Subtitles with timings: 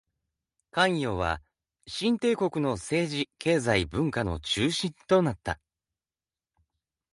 [0.71, 1.41] 咸陽は
[1.85, 5.59] 秦帝国の政治・経済・文化の中心となった。